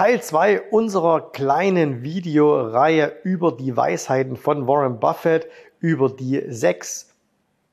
Teil 0.00 0.22
2 0.22 0.62
unserer 0.70 1.30
kleinen 1.30 2.02
Videoreihe 2.02 3.12
über 3.22 3.52
die 3.52 3.76
Weisheiten 3.76 4.34
von 4.34 4.66
Warren 4.66 4.98
Buffett, 4.98 5.46
über 5.78 6.08
die 6.08 6.42
sechs 6.48 7.10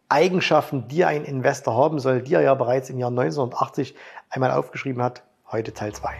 Eigenschaften, 0.09 0.89
die 0.89 1.05
ein 1.05 1.23
Investor 1.23 1.77
haben 1.77 1.99
soll, 1.99 2.21
die 2.21 2.33
er 2.33 2.41
ja 2.41 2.53
bereits 2.53 2.89
im 2.89 2.99
Jahr 2.99 3.11
1980 3.11 3.95
einmal 4.29 4.51
aufgeschrieben 4.51 5.01
hat. 5.01 5.23
Heute 5.49 5.73
Teil 5.73 5.93
2. 5.93 6.15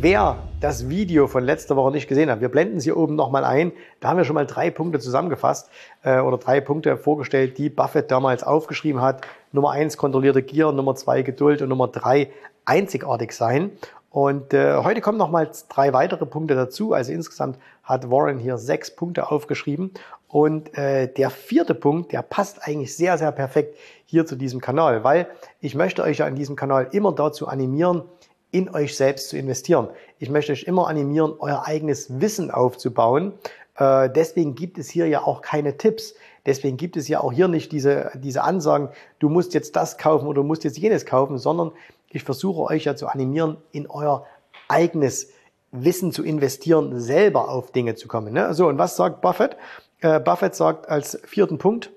Wer 0.00 0.47
das 0.60 0.88
Video 0.88 1.28
von 1.28 1.44
letzter 1.44 1.76
Woche 1.76 1.92
nicht 1.92 2.08
gesehen 2.08 2.30
hat, 2.30 2.40
wir 2.40 2.48
blenden 2.48 2.78
es 2.78 2.84
hier 2.84 2.96
oben 2.96 3.14
nochmal 3.14 3.44
ein. 3.44 3.72
Da 4.00 4.08
haben 4.08 4.16
wir 4.16 4.24
schon 4.24 4.34
mal 4.34 4.46
drei 4.46 4.70
Punkte 4.70 4.98
zusammengefasst 4.98 5.70
äh, 6.02 6.18
oder 6.18 6.36
drei 6.38 6.60
Punkte 6.60 6.96
vorgestellt, 6.96 7.58
die 7.58 7.70
Buffett 7.70 8.10
damals 8.10 8.42
aufgeschrieben 8.42 9.00
hat. 9.00 9.22
Nummer 9.52 9.70
eins 9.70 9.96
kontrollierte 9.96 10.42
Gier, 10.42 10.72
Nummer 10.72 10.96
zwei 10.96 11.22
Geduld 11.22 11.62
und 11.62 11.68
Nummer 11.68 11.86
drei 11.86 12.30
einzigartig 12.64 13.32
sein. 13.32 13.70
Und 14.10 14.52
äh, 14.52 14.78
heute 14.78 15.00
kommen 15.00 15.18
nochmal 15.18 15.48
drei 15.68 15.92
weitere 15.92 16.26
Punkte 16.26 16.56
dazu. 16.56 16.92
Also 16.92 17.12
insgesamt 17.12 17.58
hat 17.84 18.10
Warren 18.10 18.38
hier 18.38 18.58
sechs 18.58 18.90
Punkte 18.90 19.30
aufgeschrieben. 19.30 19.92
Und 20.26 20.76
äh, 20.76 21.12
der 21.12 21.30
vierte 21.30 21.74
Punkt, 21.74 22.12
der 22.12 22.22
passt 22.22 22.66
eigentlich 22.66 22.96
sehr, 22.96 23.16
sehr 23.16 23.30
perfekt 23.32 23.76
hier 24.06 24.26
zu 24.26 24.34
diesem 24.34 24.60
Kanal, 24.60 25.04
weil 25.04 25.28
ich 25.60 25.74
möchte 25.74 26.02
euch 26.02 26.18
ja 26.18 26.26
in 26.26 26.34
diesem 26.34 26.56
Kanal 26.56 26.88
immer 26.92 27.12
dazu 27.12 27.46
animieren, 27.46 28.02
in 28.50 28.74
euch 28.74 28.96
selbst 28.96 29.28
zu 29.28 29.36
investieren. 29.36 29.88
Ich 30.18 30.30
möchte 30.30 30.52
euch 30.52 30.64
immer 30.64 30.88
animieren, 30.88 31.34
euer 31.38 31.64
eigenes 31.66 32.20
Wissen 32.20 32.50
aufzubauen. 32.50 33.34
Äh, 33.76 34.10
deswegen 34.10 34.54
gibt 34.54 34.78
es 34.78 34.88
hier 34.88 35.06
ja 35.06 35.22
auch 35.22 35.42
keine 35.42 35.76
Tipps. 35.76 36.14
Deswegen 36.46 36.76
gibt 36.76 36.96
es 36.96 37.08
ja 37.08 37.20
auch 37.20 37.32
hier 37.32 37.48
nicht 37.48 37.72
diese, 37.72 38.10
diese 38.14 38.42
Ansagen, 38.42 38.88
du 39.18 39.28
musst 39.28 39.52
jetzt 39.52 39.76
das 39.76 39.98
kaufen 39.98 40.26
oder 40.26 40.42
du 40.42 40.46
musst 40.46 40.64
jetzt 40.64 40.78
jenes 40.78 41.04
kaufen, 41.04 41.36
sondern 41.36 41.72
ich 42.10 42.24
versuche 42.24 42.62
euch 42.62 42.84
ja 42.84 42.96
zu 42.96 43.06
animieren, 43.06 43.58
in 43.70 43.86
euer 43.86 44.24
eigenes 44.66 45.30
Wissen 45.70 46.12
zu 46.12 46.24
investieren, 46.24 46.98
selber 46.98 47.50
auf 47.50 47.72
Dinge 47.72 47.94
zu 47.94 48.08
kommen. 48.08 48.32
Ne? 48.32 48.54
So, 48.54 48.66
und 48.68 48.78
was 48.78 48.96
sagt 48.96 49.20
Buffett? 49.20 49.56
Äh, 50.00 50.20
Buffett 50.20 50.54
sagt 50.54 50.88
als 50.88 51.20
vierten 51.24 51.58
Punkt, 51.58 51.90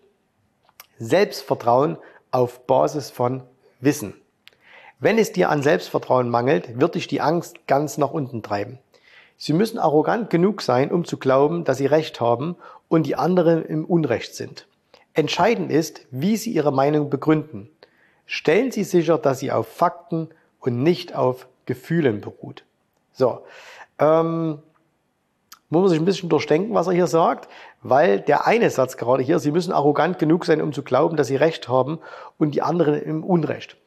Selbstvertrauen 1.00 1.98
auf 2.32 2.66
Basis 2.68 3.10
von 3.10 3.44
Wissen. 3.80 4.21
Wenn 5.04 5.18
es 5.18 5.32
dir 5.32 5.50
an 5.50 5.64
Selbstvertrauen 5.64 6.30
mangelt, 6.30 6.80
wird 6.80 6.94
dich 6.94 7.08
die 7.08 7.22
Angst 7.22 7.66
ganz 7.66 7.98
nach 7.98 8.12
unten 8.12 8.44
treiben. 8.44 8.78
Sie 9.36 9.52
müssen 9.52 9.80
arrogant 9.80 10.30
genug 10.30 10.62
sein, 10.62 10.92
um 10.92 11.06
zu 11.06 11.18
glauben, 11.18 11.64
dass 11.64 11.80
sie 11.80 11.88
Recht 11.88 12.22
haben 12.22 12.56
und 12.88 13.08
die 13.08 13.16
anderen 13.16 13.66
im 13.66 13.84
Unrecht 13.84 14.36
sind. 14.36 14.68
Entscheidend 15.16 15.72
ist, 15.72 16.06
wie 16.12 16.38
sie 16.38 16.52
ihre 16.52 16.72
Meinung 16.72 17.10
begründen. 17.10 17.68
Stellen 18.28 18.72
Sie 18.72 18.84
sicher, 18.84 19.18
dass 19.18 19.40
sie 19.40 19.52
auf 19.52 19.68
Fakten 19.68 20.30
und 20.60 20.84
nicht 20.84 21.16
auf 21.16 21.48
Gefühlen 21.66 22.22
beruht. 22.22 22.64
So, 23.12 23.40
ähm, 23.98 24.60
muss 25.70 25.82
man 25.82 25.90
sich 25.90 26.00
ein 26.00 26.06
bisschen 26.06 26.30
durchdenken, 26.30 26.76
was 26.76 26.86
er 26.86 26.94
hier 26.94 27.08
sagt, 27.08 27.50
weil 27.82 28.20
der 28.20 28.46
eine 28.46 28.70
Satz 28.70 28.98
gerade 28.98 29.24
hier, 29.24 29.40
Sie 29.40 29.52
müssen 29.52 29.74
arrogant 29.74 30.20
genug 30.20 30.46
sein, 30.46 30.62
um 30.62 30.74
zu 30.74 30.84
glauben, 30.84 31.18
dass 31.18 31.26
Sie 31.26 31.38
Recht 31.38 31.68
haben 31.68 31.98
und 32.38 32.54
die 32.54 32.62
anderen 32.62 33.02
im 33.02 33.24
Unrecht. 33.24 33.78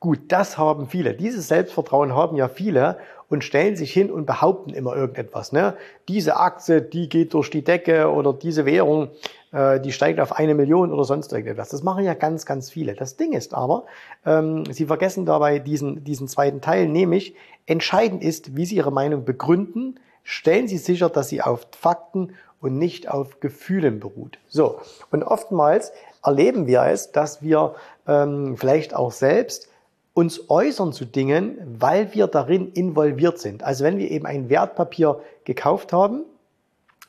Gut, 0.00 0.20
das 0.28 0.58
haben 0.58 0.88
viele. 0.88 1.14
Dieses 1.14 1.48
Selbstvertrauen 1.48 2.14
haben 2.14 2.36
ja 2.36 2.48
viele 2.48 2.98
und 3.28 3.42
stellen 3.42 3.74
sich 3.74 3.92
hin 3.92 4.10
und 4.12 4.26
behaupten 4.26 4.70
immer 4.70 4.94
irgendetwas. 4.94 5.50
Ne? 5.50 5.74
Diese 6.06 6.36
Aktie, 6.36 6.80
die 6.80 7.08
geht 7.08 7.34
durch 7.34 7.50
die 7.50 7.64
Decke 7.64 8.08
oder 8.10 8.32
diese 8.32 8.64
Währung, 8.64 9.10
äh, 9.52 9.80
die 9.80 9.90
steigt 9.90 10.20
auf 10.20 10.32
eine 10.32 10.54
Million 10.54 10.92
oder 10.92 11.02
sonst 11.04 11.32
irgendetwas. 11.32 11.70
Das 11.70 11.82
machen 11.82 12.04
ja 12.04 12.14
ganz, 12.14 12.46
ganz 12.46 12.70
viele. 12.70 12.94
Das 12.94 13.16
Ding 13.16 13.32
ist 13.32 13.54
aber, 13.54 13.84
ähm, 14.24 14.64
sie 14.72 14.86
vergessen 14.86 15.26
dabei 15.26 15.58
diesen, 15.58 16.04
diesen 16.04 16.28
zweiten 16.28 16.60
Teil, 16.60 16.86
nämlich 16.86 17.34
entscheidend 17.66 18.22
ist, 18.22 18.56
wie 18.56 18.66
sie 18.66 18.76
ihre 18.76 18.92
Meinung 18.92 19.24
begründen. 19.24 19.98
Stellen 20.22 20.68
Sie 20.68 20.78
sicher, 20.78 21.08
dass 21.08 21.30
sie 21.30 21.42
auf 21.42 21.66
Fakten 21.72 22.34
und 22.60 22.76
nicht 22.76 23.08
auf 23.08 23.40
Gefühlen 23.40 23.98
beruht. 23.98 24.38
So, 24.46 24.80
und 25.10 25.22
oftmals 25.22 25.92
erleben 26.22 26.66
wir 26.66 26.82
es, 26.82 27.12
dass 27.12 27.42
wir 27.42 27.74
ähm, 28.06 28.56
vielleicht 28.56 28.94
auch 28.94 29.10
selbst 29.10 29.68
uns 30.18 30.50
äußern 30.50 30.92
zu 30.92 31.04
Dingen, 31.04 31.76
weil 31.78 32.12
wir 32.12 32.26
darin 32.26 32.72
involviert 32.72 33.38
sind. 33.38 33.62
Also 33.62 33.84
wenn 33.84 33.98
wir 33.98 34.10
eben 34.10 34.26
ein 34.26 34.48
Wertpapier 34.48 35.20
gekauft 35.44 35.92
haben, 35.92 36.24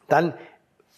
dann 0.07 0.35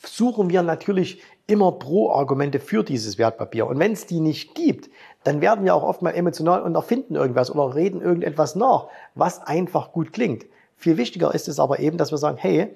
suchen 0.03 0.49
wir 0.49 0.61
natürlich 0.61 1.21
immer 1.47 1.71
Pro-Argumente 1.71 2.59
für 2.59 2.83
dieses 2.83 3.17
Wertpapier. 3.17 3.65
Und 3.65 3.79
wenn 3.79 3.93
es 3.93 4.07
die 4.07 4.19
nicht 4.19 4.55
gibt, 4.55 4.89
dann 5.23 5.39
werden 5.39 5.63
wir 5.63 5.73
auch 5.73 5.83
oft 5.83 6.01
mal 6.01 6.11
emotional 6.11 6.63
und 6.63 6.75
erfinden 6.75 7.15
irgendwas 7.15 7.49
oder 7.49 7.75
reden 7.75 8.01
irgendetwas 8.01 8.55
nach, 8.55 8.89
was 9.15 9.41
einfach 9.47 9.93
gut 9.93 10.11
klingt. 10.11 10.45
Viel 10.75 10.97
wichtiger 10.97 11.33
ist 11.33 11.47
es 11.47 11.61
aber 11.61 11.79
eben, 11.79 11.97
dass 11.97 12.11
wir 12.11 12.17
sagen, 12.17 12.37
hey, 12.37 12.75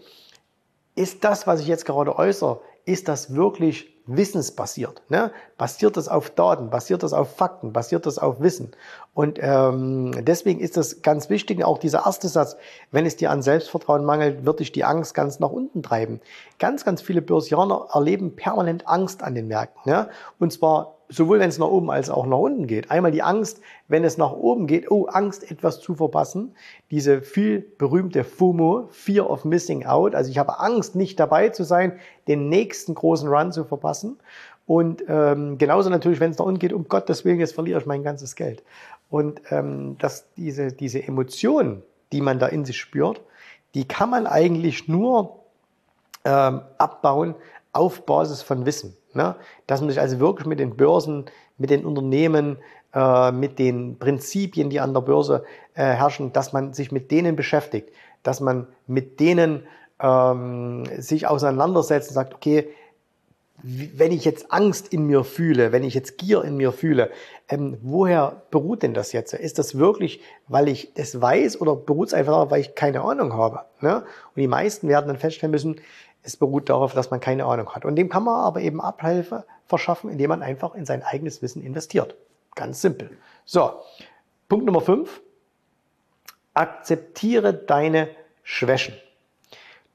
ist 0.96 1.26
das, 1.26 1.46
was 1.46 1.60
ich 1.60 1.68
jetzt 1.68 1.86
gerade 1.86 2.18
äußere, 2.18 2.62
ist 2.86 3.10
das 3.10 3.36
wirklich 3.36 3.95
wissensbasiert? 4.08 5.02
Ne? 5.10 5.32
Basiert 5.58 5.98
das 5.98 6.08
auf 6.08 6.30
Daten? 6.30 6.70
Basiert 6.70 7.04
das 7.04 7.14
auf 7.14 7.36
Fakten? 7.36 7.74
Basiert 7.74 8.06
das 8.06 8.18
auf 8.18 8.40
Wissen? 8.40 8.72
Und 9.14 9.40
ähm, 9.42 10.12
deswegen 10.26 10.60
ist 10.60 10.78
das 10.78 11.02
ganz 11.02 11.30
wichtig, 11.30 11.64
auch 11.64 11.78
dieser 11.78 12.06
erste 12.06 12.28
Satz, 12.28 12.58
wenn 12.92 13.06
es 13.06 13.16
dir 13.16 13.32
an 13.32 13.42
Selbstvertrauen 13.42 14.04
mangelt, 14.04 14.46
wird 14.46 14.60
dich 14.60 14.72
die 14.72 14.84
Angst 14.84 15.14
ganz 15.14 15.40
nach 15.40 15.52
unten 15.52 15.84
treiben. 15.84 16.20
Ganz, 16.60 16.86
ganz 16.86 17.02
viele 17.02 17.22
Börsianer 17.22 17.88
erleben 17.94 18.36
permanent 18.36 18.88
Angst 18.88 19.24
an 19.24 19.36
den 19.36 19.48
Märkten. 19.48 19.92
Ne? 19.92 20.10
Und 20.40 20.52
zwar 20.52 20.95
sowohl 21.10 21.40
wenn 21.40 21.50
es 21.50 21.58
nach 21.58 21.68
oben 21.68 21.92
als 21.92 22.10
auch 22.10 22.26
nach 22.26 22.38
unten 22.38 22.68
geht. 22.68 22.92
Einmal 22.92 23.12
die 23.12 23.22
Angst, 23.22 23.62
wenn 23.88 24.04
es 24.04 24.18
nach 24.18 24.32
oben 24.32 24.68
geht, 24.68 24.90
oh, 24.90 25.06
Angst, 25.06 25.50
etwas 25.50 25.80
zu 25.80 25.96
verpassen. 25.96 26.56
Diese 26.92 27.22
viel 27.22 27.60
berühmte 27.78 28.24
FOMO, 28.24 28.88
Fear 28.92 29.30
of 29.30 29.46
Missing 29.46 29.86
Out. 29.86 30.16
Also 30.16 30.32
ich 30.32 30.38
habe 30.38 30.60
Angst, 30.60 30.96
nicht 30.96 31.20
dabei 31.20 31.50
zu 31.50 31.64
sein, 31.64 32.00
den 32.28 32.50
nächsten 32.50 32.96
großen 32.96 33.30
Run 33.30 33.52
zu 33.52 33.64
verpassen. 33.64 34.18
Und 34.66 35.04
ähm, 35.08 35.58
genauso 35.58 35.90
natürlich, 35.90 36.20
wenn 36.20 36.32
es 36.32 36.40
nach 36.40 36.46
unten 36.46 36.60
geht, 36.60 36.74
um 36.74 36.88
Gottes 36.88 37.24
Willen, 37.24 37.40
jetzt 37.40 37.54
verliere 37.54 37.80
ich 37.80 37.86
mein 37.86 38.04
ganzes 38.04 38.36
Geld. 38.36 38.64
Und 39.10 39.42
ähm, 39.52 39.98
dass 40.00 40.26
diese, 40.36 40.72
diese 40.72 41.04
Emotionen, 41.08 41.84
die 42.12 42.22
man 42.22 42.40
da 42.40 42.48
in 42.48 42.66
sich 42.66 42.78
spürt, 42.78 43.22
die 43.76 43.88
kann 43.88 44.10
man 44.10 44.26
eigentlich 44.26 44.88
nur 44.88 45.40
ähm, 46.24 46.62
abbauen 46.78 47.36
auf 47.76 48.06
Basis 48.06 48.42
von 48.42 48.66
Wissen. 48.66 48.96
Ne? 49.14 49.36
Dass 49.68 49.82
man 49.82 49.90
sich 49.90 50.00
also 50.00 50.20
wirklich 50.20 50.48
mit 50.48 50.60
den 50.60 50.76
Börsen, 50.76 51.26
mit 51.58 51.70
den 51.70 51.86
Unternehmen, 51.86 52.58
äh, 52.94 53.32
mit 53.32 53.60
den 53.60 53.98
Prinzipien, 54.00 54.70
die 54.70 54.80
an 54.80 54.94
der 54.94 55.02
Börse 55.02 55.44
äh, 55.74 55.84
herrschen, 55.84 56.34
dass 56.34 56.54
man 56.54 56.74
sich 56.74 56.92
mit 56.92 57.12
denen 57.12 57.36
beschäftigt, 57.36 57.90
dass 58.24 58.40
man 58.40 58.68
mit 58.88 59.20
denen 59.20 59.68
ähm, 60.00 60.86
sich 60.98 61.28
auseinandersetzt 61.28 62.10
und 62.10 62.16
sagt, 62.16 62.34
okay, 62.34 62.70
wenn 63.64 64.12
ich 64.12 64.26
jetzt 64.26 64.52
Angst 64.52 64.90
in 64.90 65.08
mir 65.08 65.24
fühle, 65.24 65.72
wenn 65.72 65.84
ich 65.84 65.94
jetzt 65.94 66.18
Gier 66.18 66.44
in 66.44 66.58
mir 66.58 66.72
fühle, 66.72 67.10
ähm, 67.48 67.78
woher 67.82 68.44
beruht 68.52 68.84
denn 68.84 68.94
das 68.94 69.12
jetzt? 69.12 69.34
Ist 69.34 69.60
das 69.60 69.78
wirklich, 69.78 70.22
weil 70.48 70.68
ich 70.68 70.92
es 70.96 71.20
weiß 71.20 71.62
oder 71.62 71.76
beruht 71.76 72.10
es 72.10 72.14
einfach 72.14 72.52
weil 72.52 72.62
ich 72.62 72.76
keine 72.76 73.02
Ahnung 73.02 73.34
habe? 73.34 73.62
Ne? 73.82 74.04
Und 74.36 74.42
die 74.42 74.48
meisten 74.48 74.88
werden 74.88 75.08
dann 75.08 75.18
feststellen 75.18 75.52
müssen, 75.52 75.78
es 76.26 76.38
beruht 76.38 76.70
darauf, 76.70 76.94
dass 76.94 77.12
man 77.12 77.20
keine 77.20 77.46
Ahnung 77.46 77.70
hat. 77.74 77.86
Und 77.86 77.96
dem 77.96 78.10
kann 78.10 78.24
man 78.24 78.36
aber 78.44 78.62
eben 78.62 78.82
Abhilfe 78.82 79.46
verschaffen, 79.66 80.10
indem 80.10 80.30
man 80.30 80.42
einfach 80.42 80.74
in 80.74 80.86
sein 80.86 81.04
eigenes 81.04 81.42
Wissen 81.42 81.64
investiert. 81.64 82.16
Ganz 82.56 82.82
simpel. 82.82 83.12
So, 83.46 83.74
Punkt 84.50 84.66
Nummer 84.66 84.82
fünf: 84.82 85.22
Akzeptiere 86.54 87.54
deine 87.54 88.10
Schwächen. 88.44 88.96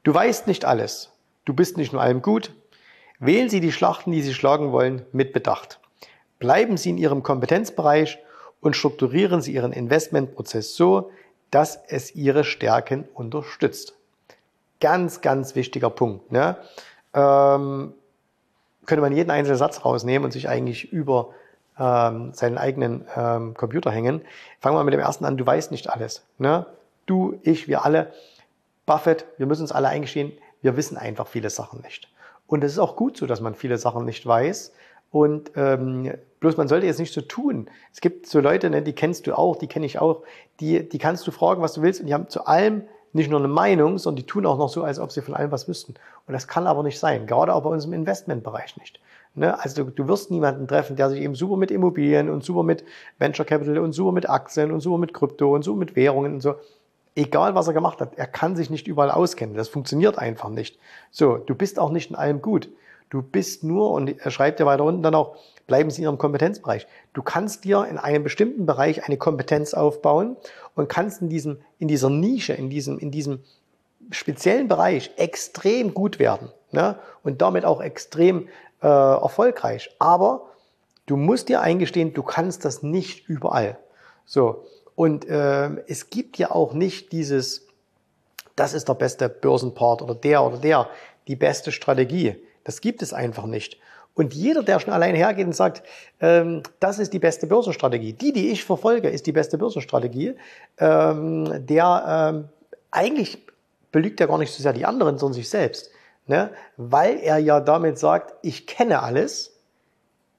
Du 0.03 0.13
weißt 0.13 0.47
nicht 0.47 0.65
alles. 0.65 1.11
Du 1.45 1.53
bist 1.53 1.77
nicht 1.77 1.91
nur 1.91 2.01
allem 2.01 2.21
gut. 2.21 2.53
Wählen 3.19 3.49
Sie 3.49 3.59
die 3.59 3.71
Schlachten, 3.71 4.11
die 4.11 4.21
Sie 4.21 4.33
schlagen 4.33 4.71
wollen, 4.71 5.05
mit 5.11 5.33
Bedacht. 5.33 5.79
Bleiben 6.39 6.77
Sie 6.77 6.89
in 6.89 6.97
Ihrem 6.97 7.23
Kompetenzbereich 7.23 8.19
und 8.61 8.75
strukturieren 8.75 9.41
Sie 9.41 9.53
Ihren 9.53 9.73
Investmentprozess 9.73 10.75
so, 10.75 11.11
dass 11.51 11.79
es 11.87 12.15
Ihre 12.15 12.43
Stärken 12.43 13.07
unterstützt. 13.13 13.95
Ganz, 14.81 15.21
ganz 15.21 15.55
wichtiger 15.55 15.89
Punkt. 15.89 16.31
Ne? 16.31 16.57
Ähm, 17.13 17.93
könnte 18.85 19.01
man 19.01 19.15
jeden 19.15 19.31
einzelnen 19.31 19.57
Satz 19.57 19.85
rausnehmen 19.85 20.25
und 20.25 20.31
sich 20.31 20.49
eigentlich 20.49 20.91
über 20.91 21.29
ähm, 21.79 22.33
seinen 22.33 22.57
eigenen 22.57 23.05
ähm, 23.15 23.53
Computer 23.53 23.91
hängen. 23.91 24.21
Fangen 24.59 24.75
wir 24.75 24.83
mit 24.83 24.93
dem 24.93 24.99
ersten 24.99 25.23
an. 25.23 25.37
Du 25.37 25.45
weißt 25.45 25.71
nicht 25.71 25.89
alles. 25.89 26.25
Ne? 26.37 26.65
Du, 27.05 27.39
ich, 27.43 27.67
wir 27.67 27.85
alle. 27.85 28.11
Buffett, 28.85 29.25
wir 29.37 29.45
müssen 29.45 29.61
uns 29.61 29.71
alle 29.71 29.87
eingestehen, 29.87 30.33
wir 30.61 30.75
wissen 30.75 30.97
einfach 30.97 31.27
viele 31.27 31.49
Sachen 31.49 31.81
nicht. 31.81 32.09
Und 32.47 32.63
es 32.63 32.73
ist 32.73 32.79
auch 32.79 32.95
gut 32.95 33.15
so, 33.15 33.25
dass 33.25 33.39
man 33.39 33.55
viele 33.55 33.77
Sachen 33.77 34.05
nicht 34.05 34.25
weiß. 34.25 34.73
Und 35.11 35.51
ähm, 35.55 36.13
bloß 36.39 36.57
man 36.57 36.67
sollte 36.67 36.87
jetzt 36.87 36.99
nicht 36.99 37.13
so 37.13 37.21
tun. 37.21 37.69
Es 37.93 38.01
gibt 38.01 38.27
so 38.27 38.39
Leute, 38.39 38.69
ne, 38.69 38.81
die 38.81 38.93
kennst 38.93 39.27
du 39.27 39.37
auch, 39.37 39.55
die 39.57 39.67
kenne 39.67 39.85
ich 39.85 39.99
auch, 39.99 40.23
die, 40.59 40.87
die 40.87 40.97
kannst 40.97 41.25
du 41.27 41.31
fragen, 41.31 41.61
was 41.61 41.73
du 41.73 41.81
willst, 41.81 42.01
und 42.01 42.07
die 42.07 42.13
haben 42.13 42.29
zu 42.29 42.45
allem 42.45 42.83
nicht 43.13 43.29
nur 43.29 43.39
eine 43.39 43.47
Meinung, 43.47 43.97
sondern 43.97 44.17
die 44.17 44.27
tun 44.27 44.45
auch 44.45 44.57
noch 44.57 44.69
so, 44.69 44.83
als 44.83 44.99
ob 44.99 45.11
sie 45.11 45.21
von 45.21 45.33
allem 45.33 45.51
was 45.51 45.67
wüssten. 45.67 45.95
Und 46.27 46.33
das 46.33 46.47
kann 46.47 46.67
aber 46.67 46.83
nicht 46.83 46.99
sein, 46.99 47.27
gerade 47.27 47.53
auch 47.53 47.63
bei 47.63 47.69
uns 47.69 47.85
im 47.85 47.93
Investmentbereich 47.93 48.77
nicht. 48.77 48.99
Ne? 49.35 49.57
Also 49.59 49.83
du, 49.83 49.91
du 49.91 50.07
wirst 50.07 50.31
niemanden 50.31 50.67
treffen, 50.67 50.95
der 50.95 51.09
sich 51.09 51.21
eben 51.21 51.35
super 51.35 51.57
mit 51.57 51.71
Immobilien 51.71 52.29
und 52.29 52.43
super 52.43 52.63
mit 52.63 52.83
Venture 53.17 53.45
Capital 53.45 53.79
und 53.79 53.93
super 53.93 54.11
mit 54.11 54.29
Aktien 54.29 54.71
und 54.71 54.81
super 54.81 54.97
mit 54.97 55.13
Krypto 55.13 55.53
und 55.53 55.63
super 55.63 55.79
mit 55.79 55.95
Währungen 55.95 56.35
und 56.35 56.41
so. 56.41 56.55
Egal 57.15 57.55
was 57.55 57.67
er 57.67 57.73
gemacht 57.73 57.99
hat, 57.99 58.17
er 58.17 58.27
kann 58.27 58.55
sich 58.55 58.69
nicht 58.69 58.87
überall 58.87 59.11
auskennen. 59.11 59.55
Das 59.55 59.67
funktioniert 59.67 60.17
einfach 60.17 60.49
nicht. 60.49 60.79
So, 61.11 61.37
du 61.37 61.55
bist 61.55 61.77
auch 61.77 61.91
nicht 61.91 62.09
in 62.09 62.15
allem 62.15 62.41
gut. 62.41 62.69
Du 63.11 63.21
bist 63.21 63.63
nur, 63.65 63.91
und 63.91 64.19
er 64.19 64.31
schreibt 64.31 64.61
ja 64.61 64.65
weiter 64.65 64.85
unten 64.85 65.03
dann 65.03 65.15
auch, 65.15 65.35
bleiben 65.67 65.89
Sie 65.91 66.01
in 66.01 66.05
Ihrem 66.05 66.17
Kompetenzbereich. 66.17 66.87
Du 67.13 67.21
kannst 67.21 67.65
dir 67.65 67.85
in 67.85 67.97
einem 67.97 68.23
bestimmten 68.23 68.65
Bereich 68.65 69.05
eine 69.05 69.17
Kompetenz 69.17 69.73
aufbauen 69.73 70.37
und 70.75 70.87
kannst 70.87 71.21
in 71.21 71.27
diesem, 71.27 71.59
in 71.77 71.89
dieser 71.89 72.09
Nische, 72.09 72.53
in 72.53 72.69
diesem, 72.69 72.97
in 72.97 73.11
diesem 73.11 73.43
speziellen 74.11 74.69
Bereich 74.69 75.11
extrem 75.17 75.93
gut 75.93 76.19
werden 76.19 76.49
ne? 76.71 76.97
und 77.21 77.41
damit 77.41 77.65
auch 77.65 77.81
extrem 77.81 78.47
äh, 78.81 78.87
erfolgreich. 78.87 79.93
Aber 79.99 80.47
du 81.05 81.17
musst 81.17 81.49
dir 81.49 81.59
eingestehen, 81.59 82.13
du 82.13 82.23
kannst 82.23 82.63
das 82.63 82.81
nicht 82.81 83.27
überall. 83.27 83.77
So 84.25 84.65
und 84.95 85.27
äh, 85.27 85.69
es 85.87 86.09
gibt 86.09 86.37
ja 86.37 86.51
auch 86.51 86.73
nicht 86.73 87.11
dieses, 87.11 87.67
das 88.55 88.73
ist 88.73 88.87
der 88.87 88.93
beste 88.93 89.27
Börsenpart 89.27 90.01
oder 90.01 90.15
der 90.15 90.43
oder 90.43 90.57
der, 90.57 90.89
die 91.27 91.35
beste 91.35 91.73
Strategie. 91.73 92.35
Das 92.63 92.81
gibt 92.81 93.01
es 93.01 93.13
einfach 93.13 93.45
nicht. 93.45 93.77
Und 94.13 94.33
jeder, 94.33 94.61
der 94.61 94.79
schon 94.79 94.93
allein 94.93 95.15
hergeht 95.15 95.45
und 95.45 95.55
sagt, 95.55 95.83
ähm, 96.19 96.63
das 96.79 96.99
ist 96.99 97.13
die 97.13 97.19
beste 97.19 97.47
Börsenstrategie, 97.47 98.13
die, 98.13 98.33
die 98.33 98.49
ich 98.49 98.65
verfolge, 98.65 99.09
ist 99.09 99.25
die 99.25 99.31
beste 99.31 99.57
Börsenstrategie, 99.57 100.35
ähm, 100.77 101.65
der 101.65 102.33
ähm, 102.33 102.49
eigentlich 102.91 103.45
belügt 103.91 104.19
er 104.19 104.27
gar 104.27 104.37
nicht 104.37 104.53
so 104.53 104.61
sehr 104.61 104.73
die 104.73 104.85
anderen, 104.85 105.17
sondern 105.17 105.35
sich 105.35 105.49
selbst. 105.49 105.91
Ne? 106.27 106.51
Weil 106.77 107.19
er 107.19 107.37
ja 107.37 107.61
damit 107.61 107.99
sagt, 107.99 108.35
ich 108.41 108.67
kenne 108.67 109.01
alles, 109.01 109.57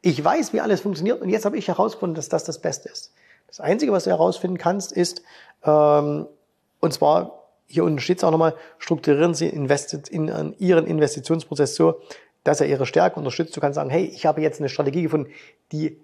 ich 0.02 0.22
weiß, 0.22 0.52
wie 0.52 0.60
alles 0.60 0.80
funktioniert 0.80 1.20
und 1.20 1.28
jetzt 1.28 1.44
habe 1.44 1.56
ich 1.56 1.68
herausgefunden, 1.68 2.14
dass 2.14 2.28
das 2.28 2.44
das 2.44 2.58
Beste 2.58 2.88
ist. 2.88 3.12
Das 3.46 3.60
Einzige, 3.60 3.92
was 3.92 4.04
du 4.04 4.10
herausfinden 4.10 4.58
kannst, 4.58 4.92
ist, 4.92 5.22
ähm, 5.64 6.26
und 6.80 6.92
zwar, 6.92 7.41
hier 7.66 7.84
unten 7.84 8.00
steht 8.00 8.18
es 8.18 8.24
auch 8.24 8.30
nochmal, 8.30 8.54
strukturieren 8.78 9.34
Sie 9.34 9.48
Investi 9.48 9.98
in, 10.10 10.28
in 10.28 10.54
Ihren 10.58 10.86
Investitionsprozess 10.86 11.74
so, 11.74 12.00
dass 12.44 12.60
er 12.60 12.66
Ihre 12.66 12.86
Stärke 12.86 13.18
unterstützt. 13.18 13.56
Du 13.56 13.60
kannst 13.60 13.76
sagen, 13.76 13.90
hey, 13.90 14.04
ich 14.04 14.26
habe 14.26 14.40
jetzt 14.40 14.60
eine 14.60 14.68
Strategie 14.68 15.02
gefunden, 15.02 15.30
die 15.70 15.98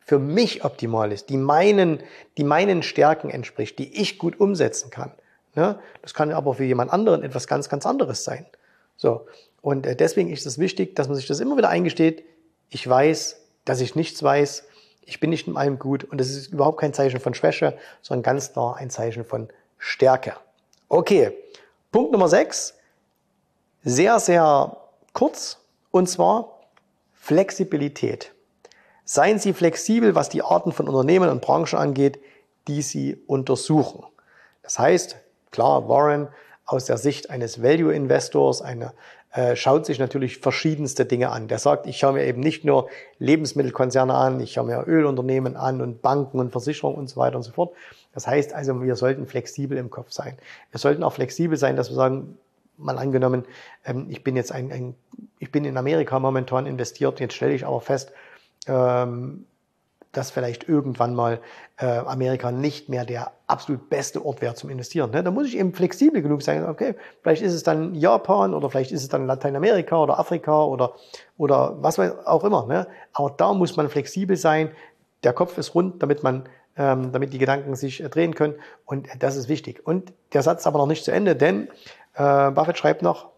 für 0.00 0.18
mich 0.18 0.64
optimal 0.64 1.12
ist, 1.12 1.28
die 1.28 1.36
meinen, 1.36 2.00
die 2.38 2.44
meinen 2.44 2.82
Stärken 2.82 3.28
entspricht, 3.28 3.78
die 3.78 4.00
ich 4.00 4.18
gut 4.18 4.40
umsetzen 4.40 4.90
kann. 4.90 5.12
Ne? 5.54 5.78
Das 6.02 6.14
kann 6.14 6.32
aber 6.32 6.54
für 6.54 6.64
jemand 6.64 6.92
anderen 6.92 7.22
etwas 7.22 7.46
ganz, 7.46 7.68
ganz 7.68 7.84
anderes 7.84 8.24
sein. 8.24 8.46
So. 8.96 9.26
Und 9.60 9.86
äh, 9.86 9.96
deswegen 9.96 10.30
ist 10.30 10.46
es 10.46 10.58
wichtig, 10.58 10.96
dass 10.96 11.08
man 11.08 11.16
sich 11.16 11.26
das 11.26 11.40
immer 11.40 11.56
wieder 11.56 11.68
eingesteht. 11.68 12.24
Ich 12.70 12.88
weiß, 12.88 13.40
dass 13.64 13.80
ich 13.80 13.96
nichts 13.96 14.22
weiß. 14.22 14.64
Ich 15.04 15.20
bin 15.20 15.30
nicht 15.30 15.46
in 15.46 15.56
allem 15.56 15.78
gut. 15.78 16.04
Und 16.04 16.20
das 16.20 16.30
ist 16.30 16.52
überhaupt 16.52 16.80
kein 16.80 16.94
Zeichen 16.94 17.20
von 17.20 17.34
Schwäche, 17.34 17.76
sondern 18.00 18.22
ganz 18.22 18.52
klar 18.52 18.76
ein 18.76 18.88
Zeichen 18.88 19.24
von 19.24 19.48
Stärke. 19.78 20.34
Okay. 20.88 21.32
Punkt 21.90 22.12
Nummer 22.12 22.28
6. 22.28 22.74
Sehr, 23.84 24.20
sehr 24.20 24.76
kurz. 25.12 25.58
Und 25.90 26.08
zwar 26.08 26.60
Flexibilität. 27.14 28.32
Seien 29.04 29.38
Sie 29.38 29.52
flexibel, 29.52 30.14
was 30.14 30.28
die 30.28 30.42
Arten 30.42 30.72
von 30.72 30.86
Unternehmen 30.86 31.30
und 31.30 31.40
Branchen 31.40 31.78
angeht, 31.78 32.20
die 32.66 32.82
Sie 32.82 33.16
untersuchen. 33.26 34.04
Das 34.62 34.78
heißt, 34.78 35.16
Klar, 35.50 35.88
Warren 35.88 36.28
aus 36.66 36.84
der 36.84 36.98
Sicht 36.98 37.30
eines 37.30 37.62
Value-Investors 37.62 38.60
eine, 38.62 38.92
äh, 39.32 39.56
schaut 39.56 39.86
sich 39.86 39.98
natürlich 39.98 40.38
verschiedenste 40.38 41.04
Dinge 41.04 41.30
an. 41.30 41.48
Der 41.48 41.58
sagt, 41.58 41.86
ich 41.86 41.98
schaue 41.98 42.14
mir 42.14 42.24
eben 42.24 42.40
nicht 42.40 42.64
nur 42.64 42.88
Lebensmittelkonzerne 43.18 44.14
an, 44.14 44.40
ich 44.40 44.52
schaue 44.52 44.66
mir 44.66 44.86
Ölunternehmen 44.86 45.56
an 45.56 45.80
und 45.80 46.00
Banken 46.02 46.40
und 46.40 46.50
Versicherungen 46.50 46.98
und 46.98 47.08
so 47.08 47.16
weiter 47.16 47.36
und 47.36 47.42
so 47.42 47.52
fort. 47.52 47.74
Das 48.14 48.26
heißt 48.26 48.54
also, 48.54 48.82
wir 48.82 48.96
sollten 48.96 49.26
flexibel 49.26 49.76
im 49.76 49.90
Kopf 49.90 50.12
sein. 50.12 50.36
Wir 50.70 50.78
sollten 50.78 51.02
auch 51.02 51.12
flexibel 51.12 51.56
sein, 51.58 51.76
dass 51.76 51.90
wir 51.90 51.96
sagen, 51.96 52.38
mal 52.78 52.98
angenommen, 52.98 53.44
ähm, 53.84 54.06
ich 54.08 54.24
bin 54.24 54.36
jetzt 54.36 54.52
ein, 54.52 54.72
ein, 54.72 54.94
ich 55.38 55.52
bin 55.52 55.64
in 55.64 55.76
Amerika 55.76 56.18
momentan 56.18 56.66
investiert, 56.66 57.20
jetzt 57.20 57.34
stelle 57.34 57.54
ich 57.54 57.66
aber 57.66 57.80
fest, 57.80 58.12
ähm, 58.66 59.44
dass 60.12 60.30
vielleicht 60.30 60.68
irgendwann 60.68 61.14
mal 61.14 61.40
äh, 61.76 61.86
Amerika 61.86 62.50
nicht 62.50 62.88
mehr 62.88 63.04
der 63.04 63.32
absolut 63.46 63.90
beste 63.90 64.24
Ort 64.24 64.40
wäre 64.40 64.54
zum 64.54 64.70
Investieren. 64.70 65.10
Ne? 65.10 65.22
Da 65.22 65.30
muss 65.30 65.46
ich 65.46 65.56
eben 65.56 65.72
flexibel 65.72 66.22
genug 66.22 66.42
sein. 66.42 66.66
Okay, 66.66 66.94
vielleicht 67.22 67.42
ist 67.42 67.54
es 67.54 67.62
dann 67.62 67.94
Japan 67.94 68.54
oder 68.54 68.70
vielleicht 68.70 68.92
ist 68.92 69.02
es 69.02 69.08
dann 69.08 69.26
Lateinamerika 69.26 69.96
oder 69.96 70.18
Afrika 70.18 70.64
oder, 70.64 70.94
oder 71.36 71.76
was 71.82 71.98
auch 71.98 72.44
immer. 72.44 72.66
Ne? 72.66 72.86
Aber 73.12 73.34
da 73.36 73.52
muss 73.52 73.76
man 73.76 73.88
flexibel 73.88 74.36
sein. 74.36 74.70
Der 75.24 75.32
Kopf 75.32 75.58
ist 75.58 75.74
rund, 75.74 76.02
damit 76.02 76.22
man 76.22 76.48
ähm, 76.78 77.12
damit 77.12 77.32
die 77.32 77.38
Gedanken 77.38 77.74
sich 77.74 78.02
äh, 78.02 78.08
drehen 78.08 78.34
können. 78.34 78.54
Und 78.86 79.08
das 79.18 79.36
ist 79.36 79.48
wichtig. 79.48 79.84
Und 79.86 80.12
der 80.32 80.42
Satz 80.42 80.60
ist 80.60 80.66
aber 80.66 80.78
noch 80.78 80.86
nicht 80.86 81.04
zu 81.04 81.10
Ende, 81.10 81.36
denn 81.36 81.68
äh, 82.14 82.50
Buffett 82.52 82.78
schreibt 82.78 83.02
noch, 83.02 83.30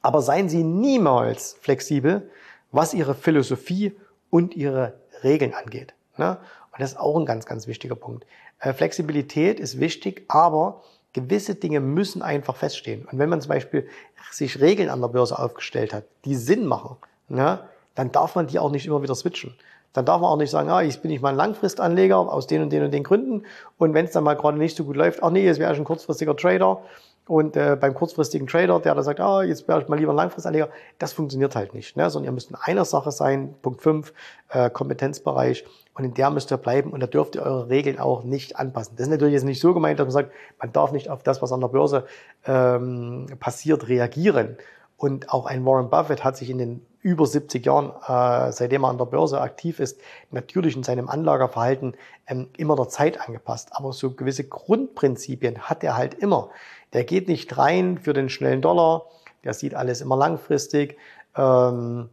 aber 0.00 0.22
seien 0.22 0.48
Sie 0.48 0.62
niemals 0.62 1.56
flexibel, 1.60 2.30
was 2.70 2.94
Ihre 2.94 3.14
Philosophie 3.14 3.96
und 4.30 4.54
Ihre 4.54 4.94
Regeln 5.22 5.54
angeht. 5.54 5.94
Ne? 6.16 6.38
Und 6.72 6.80
das 6.80 6.92
ist 6.92 6.98
auch 6.98 7.16
ein 7.16 7.26
ganz, 7.26 7.46
ganz 7.46 7.66
wichtiger 7.66 7.94
Punkt. 7.94 8.26
Äh, 8.58 8.72
Flexibilität 8.72 9.60
ist 9.60 9.80
wichtig, 9.80 10.24
aber 10.28 10.82
gewisse 11.12 11.54
Dinge 11.54 11.80
müssen 11.80 12.22
einfach 12.22 12.56
feststehen. 12.56 13.06
Und 13.10 13.18
wenn 13.18 13.28
man 13.28 13.40
zum 13.40 13.48
Beispiel 13.48 13.88
sich 14.30 14.60
Regeln 14.60 14.90
an 14.90 15.00
der 15.00 15.08
Börse 15.08 15.38
aufgestellt 15.38 15.94
hat, 15.94 16.04
die 16.24 16.34
Sinn 16.34 16.66
machen, 16.66 16.96
ne, 17.28 17.60
dann 17.94 18.12
darf 18.12 18.34
man 18.34 18.46
die 18.46 18.58
auch 18.58 18.70
nicht 18.70 18.86
immer 18.86 19.02
wieder 19.02 19.14
switchen. 19.14 19.54
Dann 19.94 20.04
darf 20.04 20.20
man 20.20 20.30
auch 20.30 20.36
nicht 20.36 20.50
sagen, 20.50 20.68
ah, 20.68 20.82
ich 20.82 21.00
bin 21.00 21.10
nicht 21.10 21.22
mal 21.22 21.30
ein 21.30 21.36
Langfristanleger 21.36 22.18
aus 22.18 22.46
den 22.46 22.62
und 22.62 22.70
den 22.70 22.84
und 22.84 22.90
den 22.90 23.02
Gründen. 23.02 23.44
Und 23.78 23.94
wenn 23.94 24.04
es 24.04 24.12
dann 24.12 24.24
mal 24.24 24.36
gerade 24.36 24.58
nicht 24.58 24.76
so 24.76 24.84
gut 24.84 24.96
läuft, 24.96 25.22
ach 25.22 25.30
nee, 25.30 25.42
jetzt 25.42 25.58
wäre 25.58 25.72
ich 25.72 25.78
ein 25.78 25.84
kurzfristiger 25.84 26.36
Trader. 26.36 26.82
Und 27.28 27.56
äh, 27.56 27.76
beim 27.78 27.92
kurzfristigen 27.92 28.46
Trader, 28.46 28.78
der 28.78 28.94
da 28.94 29.02
sagt, 29.02 29.18
ah, 29.18 29.42
jetzt 29.42 29.66
wäre 29.66 29.82
ich 29.82 29.88
mal 29.88 29.98
lieber 29.98 30.12
ein 30.12 30.16
Langfristanleger, 30.16 30.68
das 30.98 31.12
funktioniert 31.12 31.56
halt 31.56 31.74
nicht. 31.74 31.96
Ne? 31.96 32.08
Sondern 32.08 32.30
ihr 32.30 32.32
müsst 32.32 32.50
in 32.50 32.56
einer 32.56 32.84
Sache 32.84 33.10
sein, 33.10 33.54
Punkt 33.62 33.82
5, 33.82 34.12
äh, 34.50 34.70
Kompetenzbereich, 34.70 35.64
und 35.94 36.04
in 36.04 36.14
der 36.14 36.30
müsst 36.30 36.52
ihr 36.52 36.58
bleiben 36.58 36.92
und 36.92 37.00
da 37.00 37.06
dürft 37.06 37.34
ihr 37.34 37.42
eure 37.42 37.68
Regeln 37.70 37.98
auch 37.98 38.22
nicht 38.22 38.58
anpassen. 38.58 38.96
Das 38.96 39.06
ist 39.06 39.10
natürlich 39.10 39.32
jetzt 39.32 39.44
nicht 39.44 39.60
so 39.60 39.72
gemeint, 39.72 39.98
dass 39.98 40.04
man 40.04 40.12
sagt, 40.12 40.32
man 40.60 40.72
darf 40.72 40.92
nicht 40.92 41.08
auf 41.08 41.22
das, 41.22 41.40
was 41.40 41.52
an 41.52 41.60
der 41.60 41.68
Börse 41.68 42.06
ähm, 42.46 43.26
passiert, 43.40 43.88
reagieren. 43.88 44.56
Und 44.98 45.30
auch 45.30 45.46
ein 45.46 45.64
Warren 45.64 45.90
Buffett 45.90 46.22
hat 46.22 46.36
sich 46.36 46.48
in 46.48 46.58
den 46.58 46.86
über 47.00 47.26
70 47.26 47.64
Jahren, 47.64 47.92
äh, 48.08 48.52
seitdem 48.52 48.84
er 48.84 48.90
an 48.90 48.98
der 48.98 49.04
Börse 49.04 49.40
aktiv 49.40 49.80
ist, 49.80 50.00
natürlich 50.30 50.76
in 50.76 50.82
seinem 50.82 51.08
Anlagerverhalten 51.08 51.94
ähm, 52.26 52.48
immer 52.56 52.76
der 52.76 52.88
Zeit 52.88 53.20
angepasst. 53.20 53.70
Aber 53.72 53.92
so 53.92 54.10
gewisse 54.10 54.44
Grundprinzipien 54.44 55.60
hat 55.62 55.84
er 55.84 55.96
halt 55.96 56.14
immer. 56.14 56.50
Der 56.96 57.04
geht 57.04 57.28
nicht 57.28 57.58
rein 57.58 57.98
für 57.98 58.14
den 58.14 58.30
schnellen 58.30 58.62
Dollar, 58.62 59.04
der 59.44 59.52
sieht 59.52 59.74
alles 59.74 60.00
immer 60.00 60.16
langfristig, 60.16 60.96
ähm, 61.36 62.08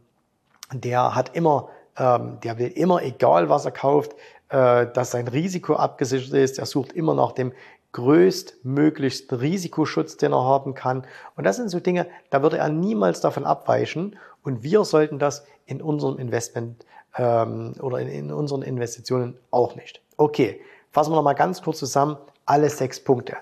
der 0.74 1.14
hat 1.14 1.34
immer, 1.34 1.70
ähm, 1.96 2.38
der 2.44 2.58
will 2.58 2.68
immer, 2.68 3.02
egal 3.02 3.48
was 3.48 3.64
er 3.64 3.70
kauft, 3.70 4.12
äh, 4.50 4.86
dass 4.92 5.12
sein 5.12 5.26
Risiko 5.26 5.76
abgesichert 5.76 6.34
ist. 6.34 6.58
Er 6.58 6.66
sucht 6.66 6.92
immer 6.92 7.14
nach 7.14 7.32
dem 7.32 7.52
größtmöglichsten 7.92 9.38
Risikoschutz, 9.38 10.18
den 10.18 10.32
er 10.32 10.44
haben 10.44 10.74
kann. 10.74 11.06
Und 11.34 11.44
das 11.44 11.56
sind 11.56 11.70
so 11.70 11.80
Dinge, 11.80 12.06
da 12.28 12.42
würde 12.42 12.58
er 12.58 12.68
niemals 12.68 13.22
davon 13.22 13.46
abweichen. 13.46 14.18
Und 14.42 14.62
wir 14.64 14.84
sollten 14.84 15.18
das 15.18 15.46
in 15.64 15.80
unserem 15.80 16.18
Investment 16.18 16.84
ähm, 17.16 17.72
oder 17.80 18.00
in, 18.00 18.08
in 18.08 18.32
unseren 18.32 18.60
Investitionen 18.60 19.38
auch 19.50 19.76
nicht. 19.76 20.02
Okay, 20.18 20.60
fassen 20.90 21.10
wir 21.10 21.16
nochmal 21.16 21.36
ganz 21.36 21.62
kurz 21.62 21.78
zusammen 21.78 22.18
alle 22.44 22.68
sechs 22.68 23.02
Punkte. 23.02 23.36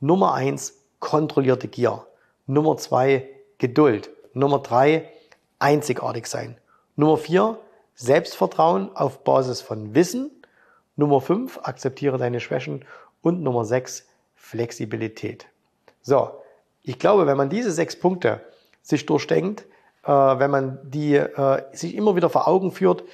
Nummer 0.00 0.34
eins, 0.34 0.77
kontrollierte 1.00 1.68
Gier. 1.68 2.06
Nummer 2.46 2.76
zwei, 2.76 3.28
Geduld. 3.58 4.10
Nummer 4.32 4.60
drei, 4.60 5.10
einzigartig 5.58 6.26
sein. 6.26 6.56
Nummer 6.96 7.16
vier, 7.16 7.58
Selbstvertrauen 7.94 8.94
auf 8.94 9.24
Basis 9.24 9.60
von 9.60 9.94
Wissen. 9.94 10.30
Nummer 10.96 11.20
fünf, 11.20 11.58
akzeptiere 11.62 12.18
deine 12.18 12.40
Schwächen. 12.40 12.84
Und 13.22 13.42
Nummer 13.42 13.64
sechs, 13.64 14.06
Flexibilität. 14.36 15.46
So, 16.02 16.30
ich 16.82 16.98
glaube, 16.98 17.26
wenn 17.26 17.36
man 17.36 17.50
diese 17.50 17.72
sechs 17.72 17.98
Punkte 17.98 18.40
sich 18.82 19.04
durchdenkt, 19.04 19.66
äh, 20.04 20.10
wenn 20.10 20.50
man 20.50 20.78
die 20.84 21.16
äh, 21.16 21.62
sich 21.72 21.94
immer 21.94 22.16
wieder 22.16 22.30
vor 22.30 22.48
Augen 22.48 22.72
führt, 22.72 23.04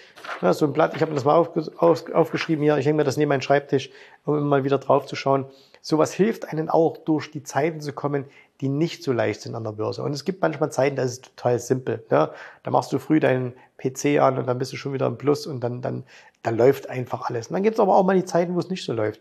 ne, 0.43 0.55
so 0.55 0.67
ein 0.67 0.73
Blatt, 0.73 0.95
ich 0.95 1.03
habe 1.03 1.11
mir 1.11 1.17
das 1.17 1.25
mal 1.25 1.35
auf, 1.35 2.13
aufgeschrieben 2.13 2.63
hier, 2.63 2.79
ich 2.79 2.87
hänge 2.87 2.99
mir 2.99 3.05
das 3.05 3.17
neben 3.17 3.31
meinen 3.31 3.43
Schreibtisch, 3.43 3.91
um 4.25 4.37
immer 4.37 4.47
mal 4.47 4.65
wieder 4.65 4.79
drauf 4.79 5.07
zu 5.07 5.17
schauen. 5.17 5.47
Sowas 5.87 6.15
hilft 6.15 6.49
einen 6.49 6.71
auch, 6.71 6.97
durch 6.97 7.31
die 7.31 7.43
Zeiten 7.43 7.83
zu 7.83 7.93
kommen, 7.93 8.25
die 8.63 8.71
nicht 8.71 9.03
so 9.03 9.13
leicht 9.13 9.43
sind 9.43 9.55
an 9.55 9.65
der 9.65 9.73
Börse. 9.73 10.03
Und 10.03 10.15
es 10.15 10.25
gibt 10.25 10.41
manchmal 10.41 10.73
Zeiten, 10.73 10.97
da 10.97 11.03
ist 11.03 11.11
es 11.11 11.21
total 11.21 11.59
simpel. 11.59 12.03
Ne? 12.11 12.31
Da 12.63 12.71
machst 12.71 12.91
du 12.95 12.99
früh 12.99 13.21
deinen 13.21 13.53
PC 13.77 14.19
an 14.19 14.39
und 14.39 14.47
dann 14.47 14.57
bist 14.57 14.73
du 14.73 14.79
schon 14.79 14.95
wieder 14.95 15.07
im 15.07 15.19
Plus 15.19 15.47
und 15.47 15.61
dann, 15.61 15.83
dann, 15.83 16.05
dann 16.43 16.57
läuft 16.57 16.89
einfach 16.89 17.29
alles. 17.29 17.49
Und 17.49 17.53
dann 17.53 17.63
gibt 17.63 17.75
es 17.75 17.81
aber 17.81 17.95
auch 17.97 18.03
mal 18.03 18.17
die 18.17 18.25
Zeiten, 18.25 18.55
wo 18.55 18.61
es 18.61 18.71
nicht 18.71 18.83
so 18.83 18.95
läuft. 18.95 19.21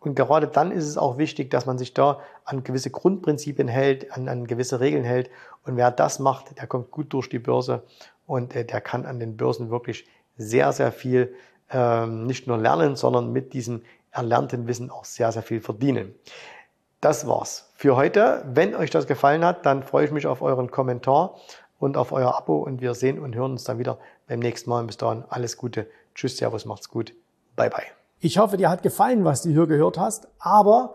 Und 0.00 0.14
gerade 0.14 0.48
dann 0.48 0.70
ist 0.70 0.86
es 0.86 0.98
auch 0.98 1.16
wichtig, 1.16 1.50
dass 1.50 1.64
man 1.64 1.78
sich 1.78 1.94
da 1.94 2.20
an 2.44 2.62
gewisse 2.62 2.90
Grundprinzipien 2.90 3.68
hält, 3.68 4.12
an, 4.12 4.28
an 4.28 4.46
gewisse 4.46 4.80
Regeln 4.80 5.04
hält. 5.04 5.30
Und 5.64 5.78
wer 5.78 5.90
das 5.90 6.18
macht, 6.18 6.58
der 6.58 6.66
kommt 6.66 6.90
gut 6.90 7.10
durch 7.14 7.30
die 7.30 7.38
Börse 7.38 7.84
und 8.26 8.54
äh, 8.54 8.66
der 8.66 8.82
kann 8.82 9.06
an 9.06 9.18
den 9.18 9.38
Börsen 9.38 9.70
wirklich 9.70 10.04
sehr, 10.36 10.72
sehr 10.72 10.92
viel 10.92 11.34
ähm, 11.70 12.26
nicht 12.26 12.46
nur 12.46 12.58
lernen, 12.58 12.96
sondern 12.96 13.32
mit 13.32 13.54
diesem 13.54 13.80
erlernten 14.12 14.68
Wissen 14.68 14.90
auch 14.90 15.04
sehr, 15.04 15.32
sehr 15.32 15.42
viel 15.42 15.60
verdienen. 15.60 16.14
Das 17.00 17.26
war's 17.26 17.72
für 17.74 17.96
heute. 17.96 18.44
Wenn 18.46 18.76
euch 18.76 18.90
das 18.90 19.06
gefallen 19.06 19.44
hat, 19.44 19.66
dann 19.66 19.82
freue 19.82 20.04
ich 20.04 20.12
mich 20.12 20.26
auf 20.26 20.40
euren 20.40 20.70
Kommentar 20.70 21.36
und 21.80 21.96
auf 21.96 22.12
euer 22.12 22.36
Abo 22.36 22.58
und 22.58 22.80
wir 22.80 22.94
sehen 22.94 23.18
und 23.18 23.34
hören 23.34 23.52
uns 23.52 23.64
dann 23.64 23.78
wieder 23.78 23.98
beim 24.28 24.38
nächsten 24.38 24.70
Mal. 24.70 24.84
Bis 24.84 24.98
dahin 24.98 25.24
alles 25.28 25.56
Gute. 25.56 25.88
Tschüss, 26.14 26.36
Servus, 26.36 26.64
macht's 26.64 26.88
gut. 26.88 27.12
Bye, 27.56 27.70
bye. 27.70 27.86
Ich 28.20 28.38
hoffe, 28.38 28.56
dir 28.56 28.70
hat 28.70 28.84
gefallen, 28.84 29.24
was 29.24 29.42
du 29.42 29.50
hier 29.50 29.66
gehört 29.66 29.98
hast, 29.98 30.28
aber 30.38 30.94